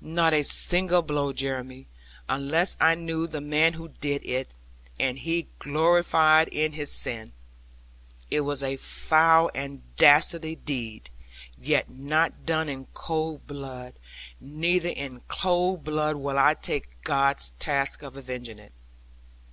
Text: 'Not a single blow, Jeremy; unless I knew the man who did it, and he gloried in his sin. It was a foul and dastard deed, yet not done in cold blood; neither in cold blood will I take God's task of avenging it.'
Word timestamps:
'Not 0.00 0.34
a 0.34 0.42
single 0.42 1.00
blow, 1.00 1.32
Jeremy; 1.32 1.86
unless 2.28 2.76
I 2.80 2.96
knew 2.96 3.28
the 3.28 3.40
man 3.40 3.74
who 3.74 3.86
did 4.00 4.26
it, 4.26 4.48
and 4.98 5.16
he 5.16 5.46
gloried 5.60 6.48
in 6.48 6.72
his 6.72 6.90
sin. 6.90 7.30
It 8.32 8.40
was 8.40 8.64
a 8.64 8.78
foul 8.78 9.48
and 9.54 9.82
dastard 9.94 10.64
deed, 10.64 11.08
yet 11.56 11.88
not 11.88 12.44
done 12.44 12.68
in 12.68 12.86
cold 12.94 13.46
blood; 13.46 13.94
neither 14.40 14.88
in 14.88 15.20
cold 15.28 15.84
blood 15.84 16.16
will 16.16 16.36
I 16.36 16.54
take 16.54 17.04
God's 17.04 17.50
task 17.60 18.02
of 18.02 18.16
avenging 18.16 18.58
it.' 18.58 18.72